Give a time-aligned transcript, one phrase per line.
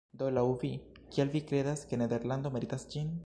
[0.21, 0.71] Do laŭ vi,
[1.17, 3.17] kial vi kredas ke nederlando meritas ĝin?